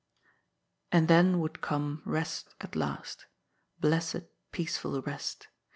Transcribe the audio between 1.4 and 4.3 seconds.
would come rest at last. Blessed,